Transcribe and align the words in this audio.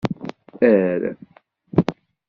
Err. 0.69 1.15